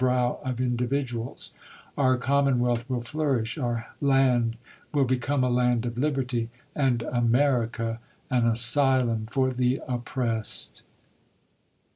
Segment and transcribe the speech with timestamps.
[0.03, 1.53] w of individuals;
[1.95, 4.57] our cominoHwealth will flourish; our land
[4.91, 7.99] will become a land of liberty, and AMERICA
[8.31, 10.81] an asylum for the oppressed.